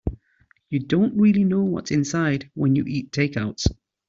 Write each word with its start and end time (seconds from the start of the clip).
You 0.71 0.79
don't 0.79 1.13
really 1.15 1.43
know 1.43 1.61
what's 1.61 1.91
inside 1.91 2.49
when 2.55 2.75
you 2.75 2.85
eat 2.87 3.11
takeouts. 3.11 3.67